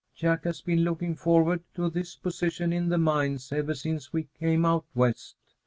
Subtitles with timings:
[0.15, 4.65] Jack has been looking forward to this position in the mines ever since we came
[4.65, 5.35] out West.